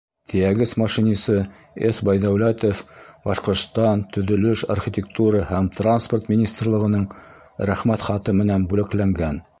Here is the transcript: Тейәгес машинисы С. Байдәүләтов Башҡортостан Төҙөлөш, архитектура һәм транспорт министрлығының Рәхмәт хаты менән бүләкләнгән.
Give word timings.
Тейәгес 0.31 0.71
машинисы 0.81 1.35
С. 1.89 1.99
Байдәүләтов 2.09 2.81
Башҡортостан 3.29 4.01
Төҙөлөш, 4.17 4.65
архитектура 4.77 5.45
һәм 5.51 5.69
транспорт 5.81 6.33
министрлығының 6.35 7.05
Рәхмәт 7.73 8.07
хаты 8.11 8.39
менән 8.41 8.67
бүләкләнгән. 8.73 9.43